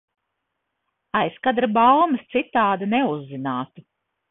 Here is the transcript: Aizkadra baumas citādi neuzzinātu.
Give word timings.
Aizkadra 1.19 1.69
baumas 1.77 2.25
citādi 2.33 2.91
neuzzinātu. 2.97 3.89